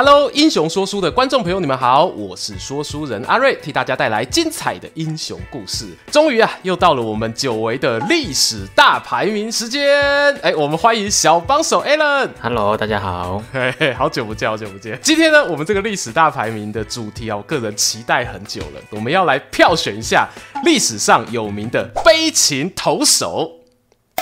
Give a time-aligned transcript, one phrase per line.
[0.00, 5.86] Hello，英雄说书的观众朋友，你们好，我是说书人阿瑞，替大家带来精彩的英雄故事。
[6.12, 10.00] 终于啊，又到了我们久违的历史大排名时间。
[10.36, 12.28] 哎，我们欢迎小帮手 Alan。
[12.40, 13.42] Hello，大家好。
[13.52, 14.96] 嘿嘿，好久不见，好久不见。
[15.02, 18.80] 今天呢，我们这个历史大排名的主题啊，我个人期待很久了。
[18.90, 20.28] 我们要来票选一下
[20.62, 23.50] 历史上有名的飞禽投手。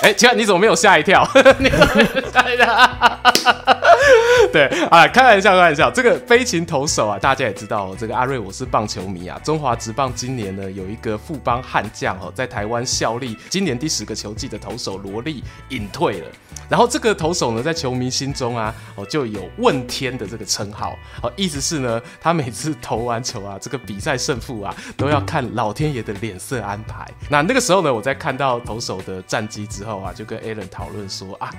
[0.01, 1.29] 哎，请问你怎么没有吓一跳？
[1.59, 3.86] 你怎么没有吓一跳？
[4.53, 5.91] 对啊，开玩笑，开玩笑。
[5.91, 9.41] 这个飞禽投手啊，大家也知道，这个阿瑞我是棒球迷啊。
[9.45, 16.27] 中华职棒今年呢，有一个富邦悍将哦，在台湾效力今年第十个球季的投手罗力隐退了。
[16.69, 27.07] 然后这个投手呢，在球迷心中啊，哦就有问天的这个称号哦，意思是呢，他每次投完球啊，这个比赛胜负啊，都要看老天爷的脸色安排。
[27.29, 31.51] 那那个时候呢，我在看到投手的战绩之后啊，就跟 Alan 讨论说啊，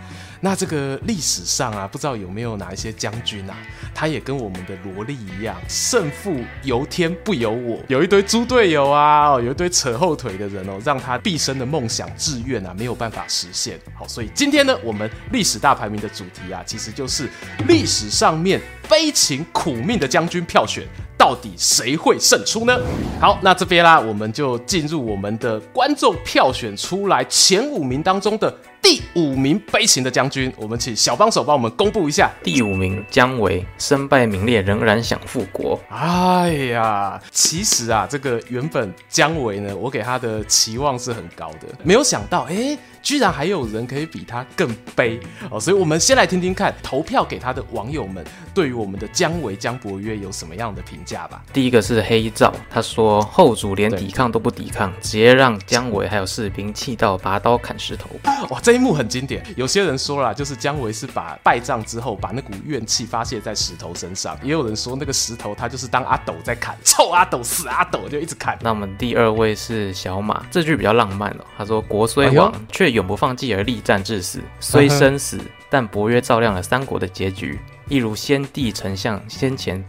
[0.42, 3.56] 那这个历史上啊，不知道有有没有哪一些将军啊，
[3.96, 13.80] 他也跟我们的萝莉一样，胜负由天不由我，有一堆猪队友啊，有一堆扯后腿的人哦，让他毕生的梦想志愿啊，没有办法实现。
[13.96, 17.30] 好，所以今天呢，我们历史大排名的主题啊，其实就是
[17.70, 20.84] 历史上面悲情苦命的将军票选，
[21.18, 22.78] 到底谁会胜出呢？
[23.22, 28.54] 好，那这边啦，我们就进入我们的观众票选出来前五名当中的
[28.90, 32.32] 第五名悲情的将军，我们请小帮手帮我们公布一下。
[32.42, 35.78] 第五名姜维，身败名裂，仍然想复国。
[35.90, 42.78] 哎呀，其实啊，这个原本姜维呢，我给他的期望是很高的，没有想到，哎。
[43.04, 45.18] 居然还有人可以比他更悲
[45.50, 51.42] 哦，所以我们先来听听看投票给他的网友们对于我们的姜维姜伯约有什么样的评价吧。
[51.54, 58.10] 第一个是黑照，他说后主连抵抗都不抵抗，直接让姜维还有士兵气到拔刀砍石头。
[58.50, 59.44] 哇，这一幕很经典。
[59.56, 68.58] 有些人说了，就是姜维是把败仗之后把那股怨气发泄在石头身上，也有人说那个石头他就是当阿斗在砍，臭阿斗死阿斗就一直砍。
[68.62, 71.46] 那我们第二位是小马，这句比较浪漫哦。
[71.58, 75.40] 他说国虽亡，却、永不放弃而力战至死，虽生死，
[75.72, 79.84] 但伯约照亮了三国的结局，一如先帝丞相先前。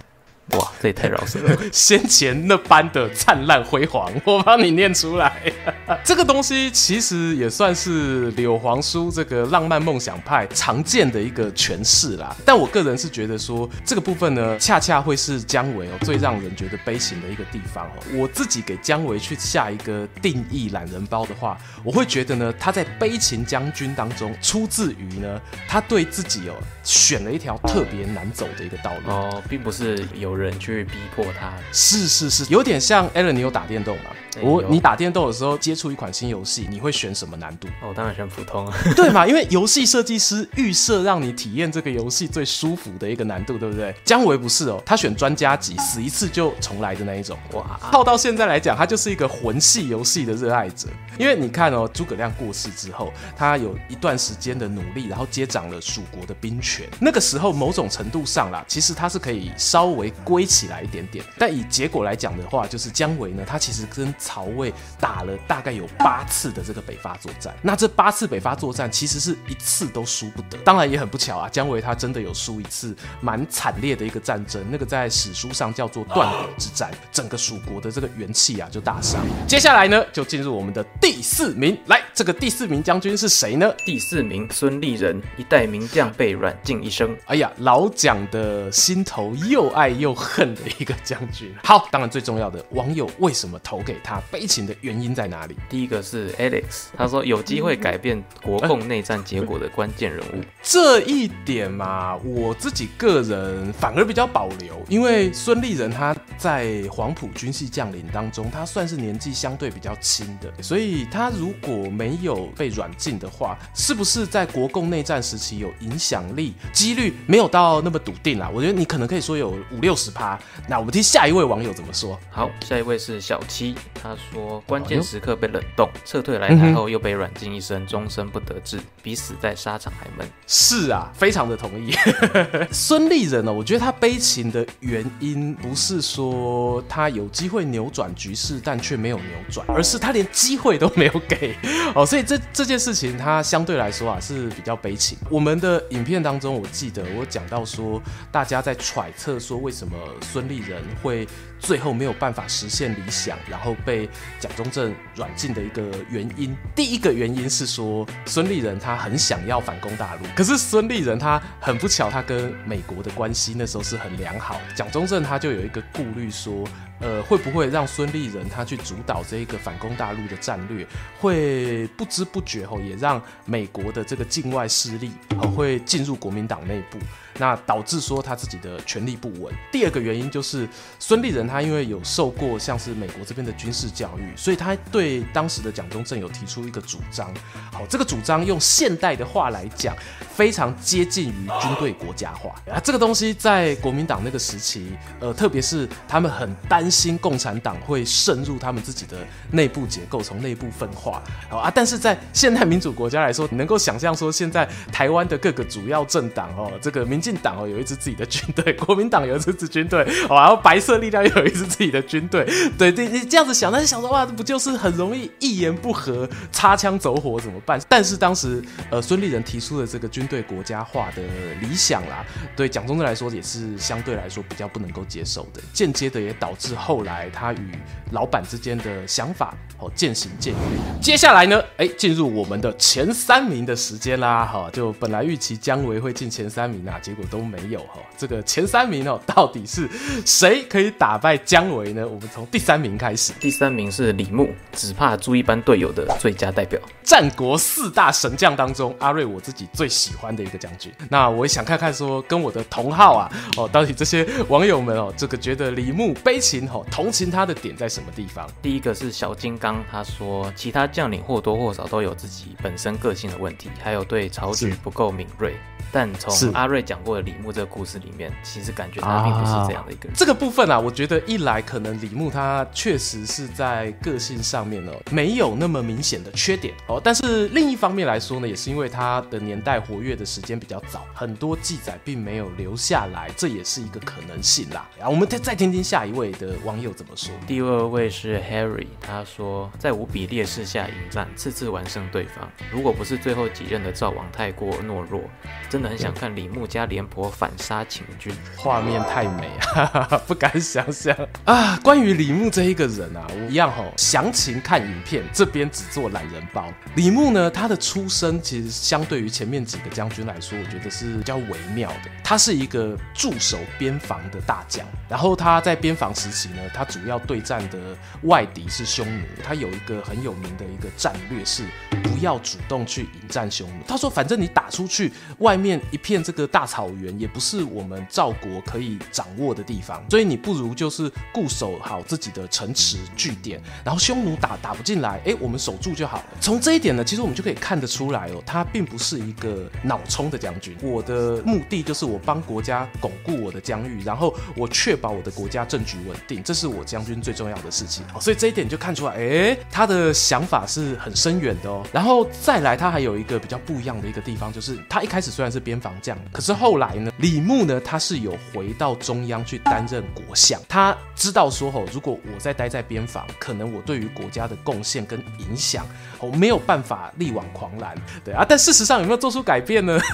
[0.52, 1.54] 哇，这也太饶舌了！
[1.70, 5.52] 先前那般的灿烂辉煌， 我帮你念出来。
[6.02, 12.34] 这个东西其实也算是柳皇书这个浪漫梦想派常见的一个诠释啦。
[12.46, 18.02] 但我个人是觉得说，这个部分呢，恰恰会是姜维哦最让人觉得悲情的一个地方哦。
[18.14, 25.38] 我自己给姜维去下一个定义懒人包的话，我会觉得呢，他在悲情将军当中出自于呢，
[25.68, 30.37] 他对自己哦选了一条特别难走的一个道路哦，并不是有。
[30.38, 34.04] 人去逼迫他，是是是，有点像 Alan，你有打电动吗？
[34.40, 37.66] 我你打电动的时候接触一款新游戏，你会选什么难度？
[37.82, 39.26] 哦，当然选普通，对嘛？
[39.26, 43.92] 因为游戏设计师预设让你体验这个游戏最舒服的一个难度，对不对？
[44.04, 47.36] 姜维不是哦，他选专家级，死一次就重来的那一种。
[47.54, 50.86] 哇，套到现在来讲，他就是一个魂系游戏的热爱者。
[51.18, 56.86] 因为你看哦，诸葛亮过世之后，他有一段时间的努力，然后接掌了蜀国的兵权。
[57.00, 61.24] 那个时候，某种程度上啦，其实他是可以稍微归起来一点点。
[61.38, 70.58] 但以结果来讲的话，就是姜维呢，他其实跟曹魏打了大概有八次的这个北伐作战，那这八次北伐作战其实是一次都输不得。
[70.58, 79.24] 当然也很不巧啊，姜维他真的有输一次蛮惨烈的一个战争，那个在史书上叫做断河之战，整个蜀国的这个元气啊就大伤。
[79.46, 83.72] 接下来呢，就进入我们的第四名，来，这个第四名将军是谁呢？
[83.86, 87.16] 第四名孙立人，一代名将被软禁一生。
[87.26, 91.54] 哎呀，老蒋的心头又爱又恨的一个将军。
[91.62, 94.20] 好，当然最重要的，网友为什么投给他？
[94.30, 95.56] 悲情的原因在哪里？
[95.70, 100.42] 第一个是 Alex，他说有机会改变国共内战结果的关键人物。
[100.62, 116.54] 这一点嘛，我自己个人反而比较保留，因为孙立人他在黄埔军系将领当中，他算是年纪相对比较轻的，所以他如果没有被软禁的话，是不是在国共内战时期有影响力？
[116.72, 118.50] 几率没有到那么笃定啦。
[118.52, 120.38] 我觉得你可能可以说有五六十十趴。
[120.66, 122.18] 那我们听下一位网友怎么说？
[122.30, 130.26] 好，下一位是小七，他说关键时刻被冷冻，撤退来台后又被软禁一生，终身不得志，比死在沙场还闷。
[130.46, 131.94] 是啊，非常的同意。
[132.72, 141.54] 孙立人呢，我觉得他悲情的原因不是说他有机会扭转局势，但却没有扭转，而是他连机会都没有给
[141.94, 145.18] 哦，所以这这件事情他相对来说啊是比较悲情。
[145.30, 148.00] 我们的影片当中，我记得我讲到说，
[148.30, 151.26] 大家在揣测说为什么么孙立人会
[151.58, 154.08] 最后没有办法实现理想，然后被
[154.38, 156.56] 蒋中正软禁的一个原因。
[156.74, 166.66] 第一个原因是说孙立人他很想要反攻大陆，可是孙立人他很不巧，他跟美国的关系那时候是很良好，蒋中正他就有一个顾虑说。
[167.00, 170.84] 呃，会不会让孙立人他去主导这一个反攻大陆的战略，
[171.20, 175.12] 会不知不觉吼，也让美国的这个境外势力
[175.54, 176.98] 会进入国民党内部，
[177.38, 179.54] 那导致说他自己的权力不稳。
[179.70, 180.68] 第二个原因就是
[180.98, 187.32] 孙立人他因为有受过像是美国这边的军事教育，所以他对当时的蒋中正有提出一个主张。
[187.72, 189.96] 好，这个主张用现代的话来讲，
[190.34, 192.78] 非常接近于军队国家化啊。
[192.84, 196.86] 这个东西在国民党那个时期，呃，特别是他们很担。
[196.98, 199.18] 心共产党会渗入他们自己的
[199.52, 201.70] 内部结构，从内部分化啊！
[201.72, 212.46] 但是在现代民主国家来说，你能够想象说，现在台湾的各个主要政党哦，这个民进党哦有一支自己的军队，国民党有一支自己军队哦，然后白色力量又有一支自己的军队，
[212.76, 217.80] 对对，你这样子想，但是想说哇，这不就是很容易一言不合擦枪走火怎么办？
[217.88, 221.22] 但是当时呃孙立人提出的这个军队国家化的
[221.60, 222.24] 理想啦，
[222.56, 226.74] 对蒋中正来说也是相对来说比较不能够接受的，间接的也导致。
[226.74, 227.72] 后来他与
[228.12, 230.62] 老板之间的想法哦渐行渐远。
[231.00, 238.00] 接下来呢，哎，进入我们的前三名的时间啦，哈，就本来预期姜维会进前三名啊，结果都没有哈。
[238.16, 239.88] 这个前三名哦，到底是
[240.24, 242.06] 谁可以打败姜维呢？
[242.06, 243.32] 我们从第三名开始。
[243.40, 246.80] 第三名是李牧，只怕猪一般队友的最佳代表。
[247.04, 250.92] 战国四大神将当中，阿瑞我自己最喜欢的一个将军。
[251.08, 256.84] 那我也想看看说，跟我的同号啊，哦，到底这些网友们哦，这个觉得李牧悲情哦。
[256.90, 258.46] 同情他的点在什么地方？
[258.60, 265.54] 第一个是小金刚，他说其他将领或多或少都有自己本身个性的问题，还有对朝局不够敏锐。
[265.90, 270.12] 但从阿瑞讲过的李牧这个故事里面，其实感觉他并不是这样的一个人。
[270.14, 284.88] 这个部分啊，我觉得一来可能李牧他确实是在个性上面呢没有那么明显的缺点哦，但是另一方面来说呢，也是因为他的年代活跃的时间比较早，很多记载并没有留下来，这也是一个可能性啦。
[284.96, 287.32] 然后我们再再听听下一位的网友怎么说。
[287.46, 292.50] 第二位是 Harry，他说在无比劣势下迎战，次次完胜对方。
[292.70, 295.22] 如果不是最后几任的赵王太过懦弱，
[295.68, 301.07] 真的很想看李牧加廉颇反杀秦军，画面太美啊， 不敢想象
[301.44, 301.78] 啊。
[301.82, 306.72] 关于李牧这一个人啊，我一样吼，详情看影片，这边只做懒人包。
[306.96, 312.10] 李牧呢，他的出身其实相对于前面几个将军来说，我觉得是比较微妙的。
[312.24, 317.78] 他是一个驻守边防的大将，然后他在边防时期呢，他主要对战的
[318.22, 319.24] 外敌是匈奴。
[319.42, 321.64] 他有一个很有名的一个战略是
[322.02, 323.76] 不要主动去迎战匈奴。
[323.86, 325.78] 他说，反正你打出去，外面。
[325.90, 336.24] 一片这个大草原也不是我们赵国可以掌握的地方，所以你不如就是是固守好自己的城池据点，然后匈奴打打不进来，哎，我们守住就好了。
[336.40, 340.76] 从这一点呢，其实我们就可以看得出来哦，他并不是一个脑冲的将军。
[340.82, 348.04] 我的目的就是我帮国家巩固我的疆域，然后我确保我的国家政局稳定，这是我将军最重要的事情。
[348.20, 351.86] 所以这一点就看出来，哎，他的想法是很深远的哦。
[351.92, 355.58] 然后再来，他还有一个比较不一样的一个地方，就是他一开始虽然是。
[355.68, 357.12] 边防将，可是后来呢？
[357.18, 357.78] 李牧呢？
[357.80, 360.58] 他是有回到中央去担任国相。
[360.66, 365.86] 他知道说吼，如果我再待在边防，可能我对于国家的贡献跟影响，
[366.18, 367.94] 我没有办法力挽狂澜。
[368.24, 369.98] 对啊，但事实上有没有做出改变呢？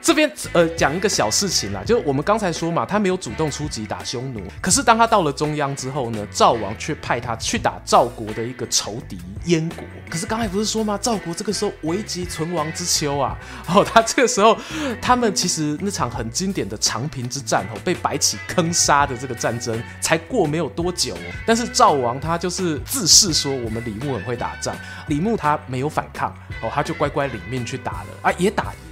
[0.00, 9.84] 这边呃讲一个小事情啦，就我们刚才说嘛，他没有主动出击打匈奴，可是当他到了中央之后呢，赵王却派他去打赵国的一个仇敌燕国。
[10.08, 10.98] 可是刚才不是说吗？
[11.00, 13.36] 赵国这个时候危急存亡之秋啊。
[13.68, 14.56] 哦，他这个时候，
[15.00, 26.30] 他们其实那场很经典的长平之战哦，被白起坑杀的这个战争才过没有多久哦，但是赵王他就是自恃说我们李牧很会打仗，李牧他没有反抗
[26.62, 28.91] 哦，他就乖乖领命去打了啊，也打赢。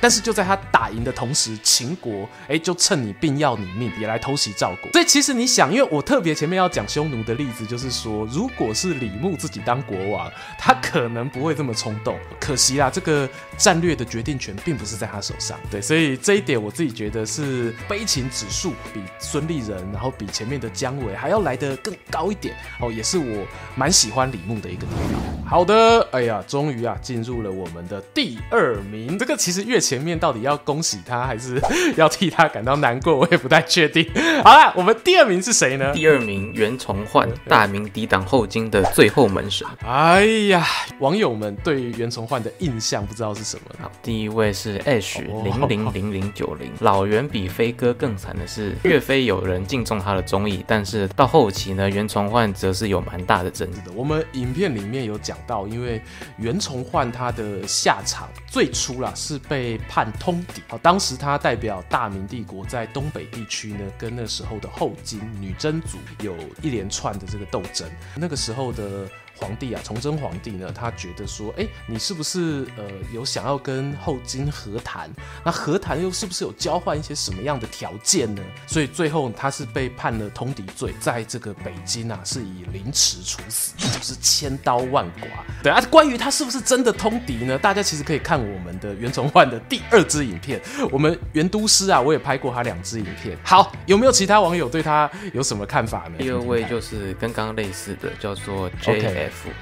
[0.00, 4.90] 但是就在他打赢的同时，秦国哎就趁你病要你命，也来偷袭赵国。
[4.92, 12.18] 所以其实你想，因为我特别前面要讲匈奴的例子，就是说，如果是李牧自己当国王，他可能不会这么冲动。
[12.40, 15.58] 可惜啦，这个战略的决定权并不是在他手上。
[15.70, 25.46] 对，所以这一点我自己觉得是悲情指数比孙立人，然后比前面的姜维还要来得更高一点哦，也是我蛮喜欢李牧的一个地方。
[25.46, 29.18] 好的，哎呀，终于啊进入了我们的第二名。
[29.18, 31.60] 这个其实越前面到底要恭喜他，还是
[31.98, 34.08] 要替他感到难过，我也不太确定。
[34.44, 35.92] 好啦，我们第二名是谁呢？
[35.92, 39.66] 第二名袁崇焕，大名抵挡后金的最后门神。
[39.84, 40.64] 哎呀，
[41.00, 43.74] 网友们对于袁崇焕的印象不知道是什么？
[43.82, 46.70] 好，第一位是 H 零零零零九零。
[46.78, 53.90] 老袁比飞哥更惨的是，岳飞有人敬重他的忠义，但是到后期呢，袁崇焕则是有蛮大的争议的。
[53.96, 56.00] 我们影片里面有讲到，因为
[56.36, 60.62] 袁崇焕他的下场最初啦是被判通敌。
[60.68, 67.88] 好，当时他代表大明帝国在东北地区呢，跟那时候的后金女真族有一连串的这个斗争。
[68.16, 69.08] 那个时候的。
[69.40, 75.10] 皇帝啊，崇祯皇帝呢，他觉得说，哎，你是不是呃有想要跟后金和谈？
[75.42, 78.42] 那和谈又是不是有交换一些什么样的条件呢？
[78.66, 85.26] 所以最后他是被判了通敌罪，在这个北京啊是以凌迟处死，就是千刀万剐。
[85.62, 87.58] 对啊，关于他是不是真的通敌呢？
[87.58, 93.38] 大家其实可以看我们的袁崇焕的第二支影片，我们袁都师啊，我也拍过他两支影片。
[93.42, 96.18] 好，有没有其他网友对他有什么看法呢？
[96.18, 98.68] 第二位就是跟刚刚类似的，叫做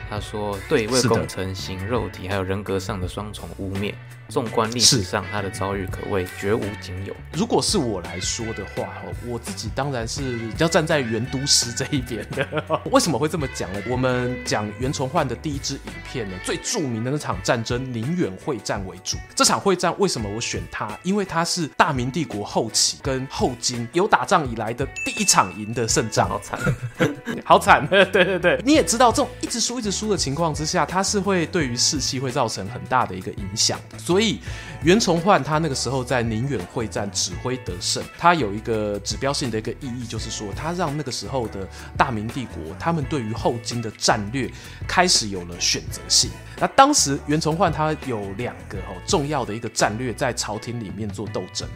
[0.08, 3.94] 他说：“对为工程型肉体还有人格上的双重污蔑。”
[4.28, 7.16] 纵观历史上，他的遭遇可谓绝无仅有。
[7.32, 8.88] 如果是我来说的话，
[9.26, 12.46] 我自己当然是比较站在袁都师这一边的。
[12.92, 13.82] 为什么会这么讲呢？
[13.88, 19.16] 我们讲袁崇焕的第一支影片呢，最著名的那场战争宁远会战为主。
[19.34, 20.96] 这场会战为什么我选他？
[21.02, 26.28] 因为他是大明帝国后期跟后金有打仗以来的第一场赢的胜仗。
[26.28, 26.60] 好惨，
[27.44, 27.86] 好惨！
[27.88, 33.80] 对对对，你也知道，这种一直输一直输的情况之下，他是会对于士气会造成很大的一个影响。
[33.96, 34.40] 所以所以，
[34.82, 41.64] 袁崇焕他那个时候在宁远会战指挥得胜，他有一个指标性的一个意义，就是说他让那个时候的
[41.96, 44.50] 大明帝国，他们对于后金的战略
[44.88, 46.32] 开始有了选择性。
[46.58, 51.68] 那当时袁崇焕他有两个哦重要的一个战略在朝廷里面做斗争。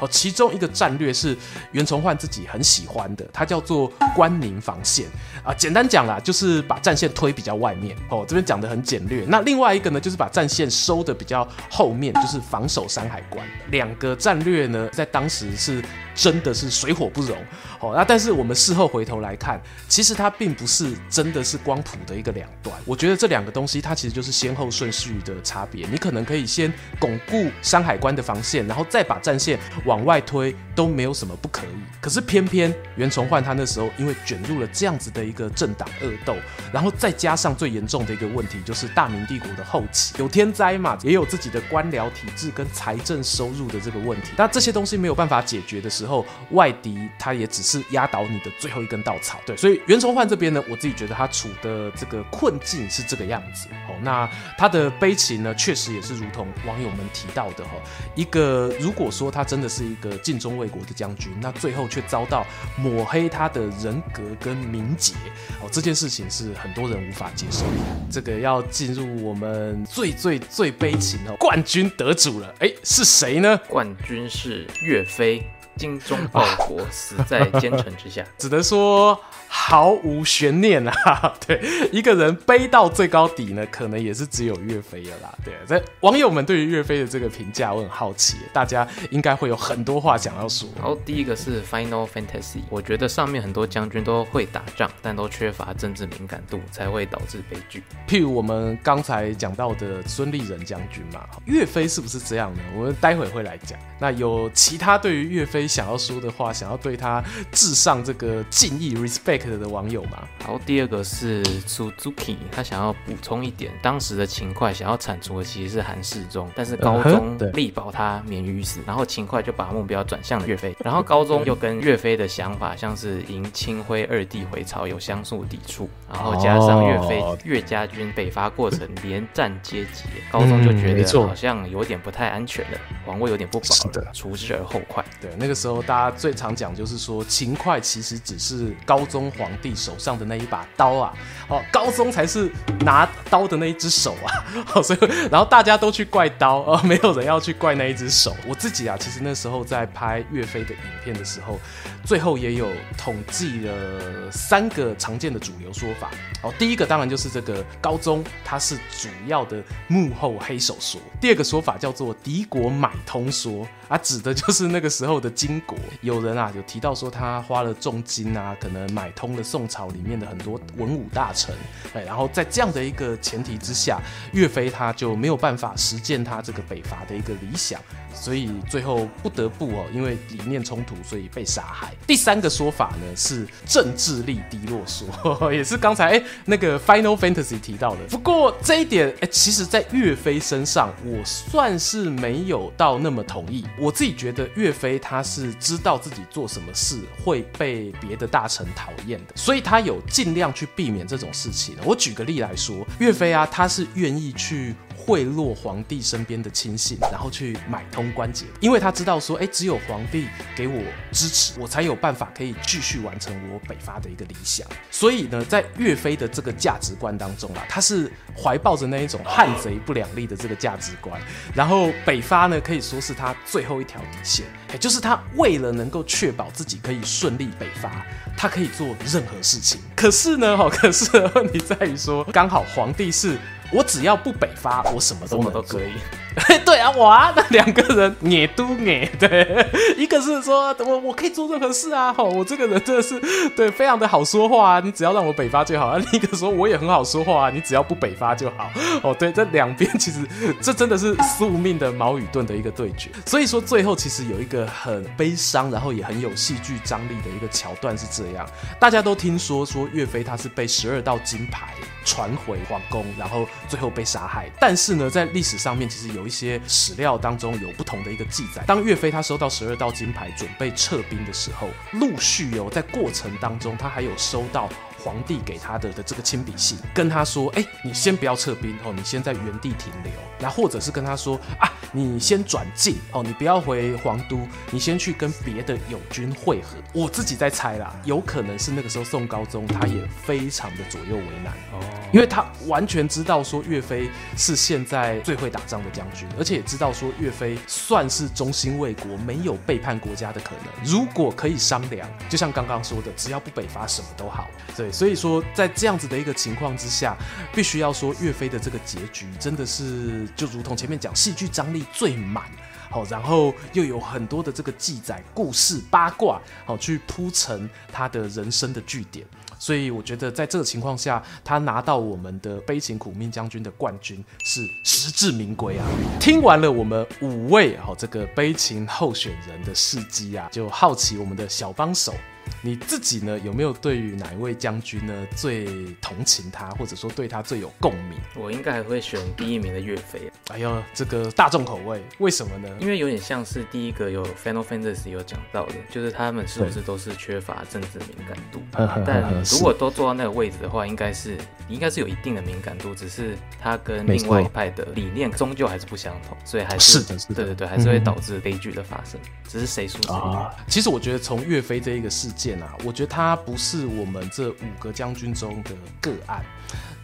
[0.00, 1.36] 哦，其中一个战略是
[1.72, 5.06] 袁崇焕自己很喜欢的，它叫做关宁防线
[5.44, 5.54] 啊。
[5.54, 7.96] 简单讲啦，就是把战线推比较外面。
[8.08, 9.24] 哦，这边讲的很简略。
[9.28, 13.46] 那另外一个呢，就是把战线收的比较后面，就是防守山海关。
[13.70, 15.82] 两个战略呢，在当时是。
[16.14, 17.36] 真的是水火不容，
[17.78, 22.74] 哦，那但是我们事后回头来看，其实它并不是真的是光谱的一个两端。
[22.84, 25.86] 我觉得这两个东西，它其实就是先后顺序的差别。
[25.90, 31.70] 你可能可以先巩固山海关的防线，然后再把战线往外推，都没有什么不可以。
[32.00, 36.36] 可是偏偏袁崇焕他那时候因为卷入了这样子的一个政党恶斗，
[36.72, 46.09] 然后再加上最严重的一个问题，就是大明帝国的后期有天灾嘛，也有自己的官僚体制跟财政收入的这个问题，那这些东西没有办法解决的时候。
[46.10, 53.68] 后外敌他也只是压倒你的最后一根稻草，对，所以袁崇焕这边呢，我自己觉得他处的这个困境是这个样子。
[53.88, 57.70] 哦，那他的悲情呢，确实也是如同网友们提到的哈，
[58.16, 62.44] 一个如果说他真的是一个尽忠卫国的将军，那最后却遭到
[62.76, 65.14] 抹黑他的人格跟名节，
[65.62, 67.72] 哦，这件事情是很多人无法接受的。
[68.10, 73.60] 这个要进入我们最最最悲情的冠军得主了，哎，是谁呢？
[73.68, 75.42] 冠军是岳飞。
[75.80, 79.18] 精忠 报国，死在奸臣之下， 只能说
[79.52, 81.34] 毫无悬念啊！
[81.44, 85.34] 对，一个人背到最高底呢，可能也是只有岳飞了啦。
[85.44, 90.68] 对，在网友们对于岳飞的这个评价，我很好奇，大家应该会有很多话想要说。
[90.76, 97.82] 然后第一个是 Final Fantasy，我觉得上面很多将军都会打仗，但都缺乏政治敏感度，才会导致悲剧。
[98.06, 102.60] 譬如我们刚才讲到的孙立人将军嘛，岳飞是不是这样呢？
[102.76, 103.76] 我们待会会来讲。
[103.98, 110.28] 那有其他对于岳飞想要说的话，想要对他致上这个敬意 respect 的网友嘛？
[110.40, 133.66] 然后第二个是 Suzuki，他想要补充一点，当时的秦桧想要铲除的其实是韩世忠，但是高宗力保他免于死，然后秦桧就把目标转向了岳飞，然后高宗又跟岳飞的想法像是迎清辉二帝回朝有相互抵触，然后加上岳飞岳家军北伐过程连战皆捷，高宗就觉得好像有点不太安全了，皇位有点不保
[134.00, 135.04] 了，除之而后快。
[135.20, 141.12] 对，那个时候大家最常讲就是说秦桧其实只是高宗皇帝手上的那一把刀啊，
[141.48, 144.28] 哦，高宗才是拿刀的那一只手啊，
[144.74, 144.98] 哦，所以
[145.30, 148.36] 然后大家都去怪刀，哦，没有人要去怪那一只手。
[148.46, 151.58] 我自己啊，其实那时候在拍岳飞的影片的时候，
[152.04, 156.10] 最后也有统计了三个常见的主流说法。
[156.42, 163.66] 哦，第一个当然就是这个高宗他是主要的幕后黑手说，第二个说法叫做敌国买通说。
[163.90, 171.52] 啊，指的就是那个时候的金国，有人啊有提到说他花了重金啊，可能买通了宋朝里面的很多文武大臣，
[171.92, 174.00] 哎，然后在这样的一个前提之下，
[174.32, 177.80] 岳飞他就没有办法实践他这个北伐的一个理想，
[178.14, 181.92] 所以最后不得不哦，因为理念冲突，所以被杀害。
[182.06, 185.08] 第三个说法呢是政治力低落说，
[185.52, 188.00] 也是刚才哎那个 Final Fantasy 提到的。
[188.08, 193.64] 不过这一点哎，其实在岳飞身上，我算是没有到那么同意。
[193.78, 201.76] 我自己觉得岳飞他是知道自己做什么事会被别的大臣讨厌的，所以他有尽量去避免这种事情。
[201.84, 204.74] 我举个例来说，岳飞啊，他是愿意去
[205.06, 214.66] 贿赂皇帝身边的亲信，然后去买通关节，因为他知道说，哎，只有皇帝给我支持，我才有办法可以继续完成我北伐的一个理想。
[214.90, 221.20] 所以呢，在岳飞的这个价值观当中啊，他是怀抱着那一种汉贼不两立的这个价值观，
[221.54, 228.04] 然后北伐呢，可以说是他最后一条底线，也就是他为了能够确保自己可以顺利北伐，
[228.36, 229.80] 他可以做任何事情。
[229.96, 233.38] 可是呢，哈，可是问题在于说，刚好皇帝是。
[233.72, 235.92] 我只要不北伐，我什么都能都可以。
[236.64, 243.20] 对啊，我啊，那两个人也都也对，一个是说我我可以做任何事啊，吼，我这个人真的是
[243.56, 245.96] 对非常的好说话啊，你只要让我北伐就好。
[245.98, 248.70] 另一个说我也很好说话啊，你只要不北伐就好。
[249.02, 250.26] 哦，对，这两边其实
[250.60, 253.10] 这真的是宿命的矛与盾的一个对决。
[253.26, 258.46] 所以说最后其实有一个很悲伤，然后也很有戏剧张力的一个桥段是这样，
[258.78, 263.46] 大家都听说说岳飞他是被十二道金牌传回皇宫，然后。
[263.68, 268.62] 最后被杀害，但是呢，在历史上面其实有有一些史料当中有不同的一个记载。
[268.66, 274.68] 当岳飞他收到十二道金牌，准备撤兵的时候，陆续有在过程当中，他还有收到。
[275.02, 280.12] 皇帝给他的的这个亲笔信，跟他说：“哎，你先不要撤兵哦，你先在原地停留。
[280.38, 286.76] 那或者是跟他说啊，你先转进哦，你不要回皇都，你先去跟别的友军会合。
[286.92, 291.80] 我自己在猜啦，有可能是那个时候宋高宗他也非常的左右为难哦，
[292.12, 300.84] 因为他完全知道说岳飞是现在最会打仗的将军，而且也知道说岳飞算是忠心为国，没有背叛国家的可能。
[300.84, 304.46] 如果可以商量，就像刚刚说的，只要不北伐，什么都好。
[304.76, 307.16] 对。”所以说，在这样子的一个情况之下，
[307.54, 312.44] 必须要说岳飞的这个结局真的是就如同前面讲，戏剧张力最满，
[312.90, 319.26] 好，然后又有很多的这个记载、故事、八卦，好，去铺成他的人生的据点。
[319.58, 325.84] 所以我觉得，在这个情况下，他拿到我们的悲情苦命将军的冠军是实至名归啊！
[326.18, 332.14] 听完了我们五位好这个悲情候选人的事迹啊，就好奇我们的小帮手。
[332.62, 335.64] 你自己呢，有没有对于哪一位将军呢最
[336.00, 338.18] 同情他，或者说对他最有共鸣？
[338.34, 340.30] 我应该还会选第一名的岳飞。
[340.48, 342.68] 哎呦，这个大众口味，为什么呢？
[342.78, 348.60] 因为有点像是第一个有 Final Fantasy 有讲到的，就是他们是不是都是缺乏政治敏感度？
[349.06, 359.18] 但如果都坐到那个位置的话，应该是应该是有一定的敏感度，只是他跟另外一派的理念终究还是不相同，所以还是，是的，是的，对对对，还是会导致悲剧的发生。
[359.22, 360.46] 嗯、只是谁输谁赢。
[360.68, 362.49] 其实我觉得从岳飞这一个事件。
[362.84, 366.44] 我觉得他不是我们这五个将军中的个案。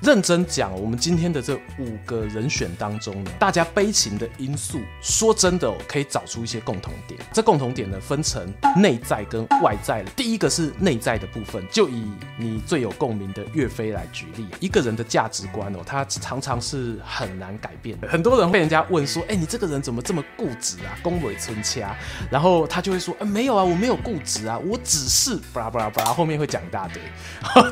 [0.02, 7.18] 认真讲，我们今天的这五个人选当中呢，大家悲情的因素，说真的哦，可以找出一些共同点。
[7.32, 10.04] 这共同点呢，分成内在跟外在。
[10.14, 12.04] 第一个是内在的部分，就以
[12.38, 14.46] 你最有共鸣的岳飞来举例。
[14.60, 18.06] 一个人的价值观哦，他常常是很难改变的。
[18.06, 21.96] 很多人被人家问说：“哎，你这个人怎么这么固执啊？”恭维春掐，
[22.30, 25.36] 然后他就会说：“哎，没有啊，我没有固执啊，我只是……
[25.54, 27.02] 巴拉巴拉巴拉。”后面会讲一大堆。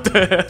[0.05, 0.47] 对，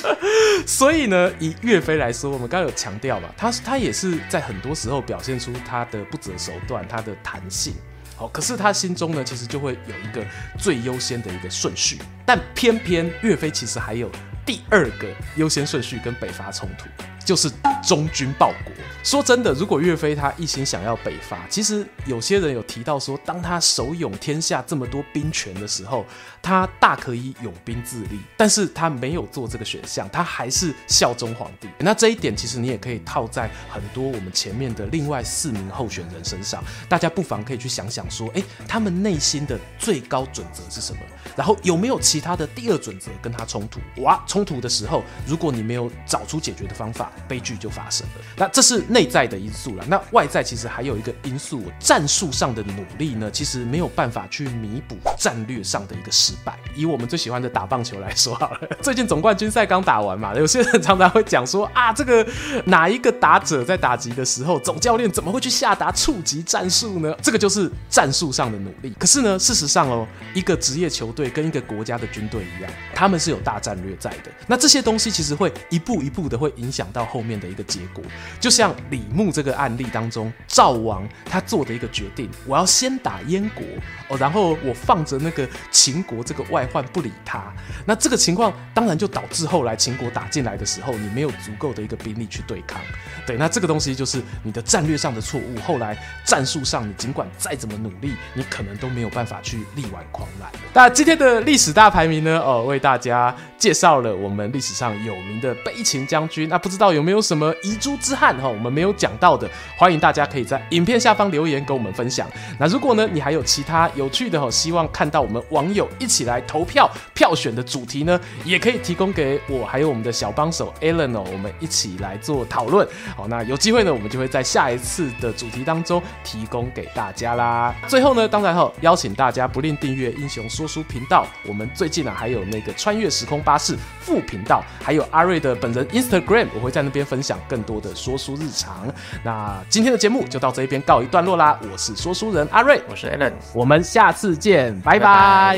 [0.68, 1.05] 所以。
[1.06, 7.74] 呢，以岳飞来说，我们刚刚有强调吧，他他也是在很多时候表现出他的不择手段，他的弹性。
[8.16, 10.24] 好，可是他心中呢，其实就会有一个
[10.58, 11.98] 最优先的一个顺序。
[12.24, 14.10] 但偏偏岳飞其实还有
[14.44, 16.86] 第二个优先顺序跟北伐冲突。
[17.26, 17.50] 就是
[17.86, 18.72] 忠君报国。
[19.02, 26.04] 说真的，如果岳飞他一心想要北伐，其实有些人有提到说，当他手拥天下这么多兵权的时候，
[26.42, 31.68] 他大可以拥兵自立，但是他没有做这个选项，他还是效忠皇帝。
[31.78, 40.98] 那这一点其实你也可以套在很多我们前面的另外四名候选人身上，大家不妨可以去想想说，诶，他们内心的最高准则是什么？
[41.36, 43.78] 然后有没有其他的第二准则跟他冲突？
[44.02, 48.24] 哇，冲突的时候，如果你没有找出解决的方法，悲剧就发生了。
[48.38, 48.86] 那这是。
[48.88, 56.56] 内在的因素了，那外在其实还有一个因素，战术上的努力呢，其实没有办法去弥补战略上的一个失败。
[56.76, 62.26] 以我们最喜欢的打棒球来说好了， 最近总冠军赛刚打完嘛，有些人常常会讲说啊，这个
[62.66, 67.14] 哪一个打者在打击的时候，总教练怎么会去下达触击战术呢？
[67.22, 68.94] 这个就是战术上的努力。
[68.98, 74.30] 可是呢，事实上哦，一个职业球队跟一个国家的军队一样，他们是有大战略在的。
[74.46, 78.04] 那这些东西其实会一步一步的会影响到后面的一个结果，
[78.38, 78.66] 就像。
[78.90, 83.64] 李牧这个案例当中，赵王他做的一个决定，我要先打燕国
[84.08, 87.52] 哦，然后我放着那个秦国这个外换不理他，
[87.84, 92.80] 那这个情况当然就导致后来秦国打进来的时候，你没有足够的一个兵力去对抗，
[93.26, 100.48] 对，那这个东西就是你的战略上的错误，后来战术上你尽管再怎么努力，你可能都没有办法去力挽狂澜。
[100.72, 108.46] 那今天的历史大排名呢，哦，为大家介绍了我们历史上有名的悲情将军，那不知道有没有什么遗珠之憾哈？
[108.46, 108.76] 我们。
[108.76, 109.48] 没有讲到的，
[109.78, 112.28] 欢迎大家可以在影片下方留言跟我们分享。
[112.58, 122.86] 那如果呢，你还有其他有趣的哈，希望看到我们网友一起来票票选的主题呢，也可以提供给我，还有我们的小帮手 Alan 哦，我们一起来做讨论。
[123.16, 127.74] 好，那有机会呢，我们就会在下一次的主题当中提供给大家啦。
[127.88, 131.26] 最后呢，当然哈，邀请大家不吝订阅英雄说书频道。
[131.46, 138.86] 我们最近呢，还有那个穿越时空巴士副频道，还有阿瑞的本人 Instagram，我会在那边分享更多的说书日常。
[139.22, 141.58] 那今天的节目就到这边告一段落啦。
[141.72, 145.06] 我是说书人阿瑞，我是 Alan，我们下次见，拜拜。
[145.06, 145.56] 拜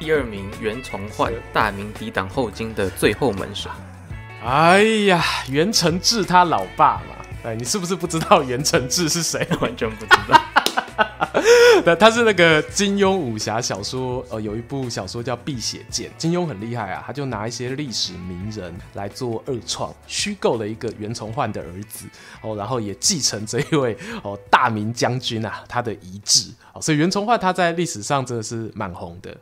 [0.00, 0.01] 拜。
[0.02, 3.70] 第二名袁崇焕，大明抵挡后金的最后门神。
[4.44, 9.46] 哎呀，袁承志他老爸嘛，哎，你是不是不知道袁承志是谁？
[9.62, 10.42] 完全不知道。
[11.86, 22.06] 那 他是那个金庸武侠小说，呃，有一部小说叫《碧血剑》，金庸很厉害啊，他就拿一些历史名人来做二创，虚构了一个袁崇焕的儿子
[22.42, 29.34] 哦，然后也继承这一位哦大明将军啊他的遗志，所以袁崇焕他在历史上真的是蛮红的。